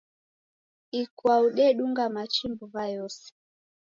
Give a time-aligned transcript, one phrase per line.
[1.01, 3.25] Ikwau dendunga machi mbuw'a yose.